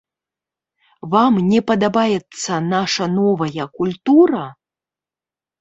Вам 1.11 1.33
не 1.49 1.59
падабаецца 1.71 2.53
наша 2.73 3.03
новая 3.21 3.65
культура? 3.83 4.43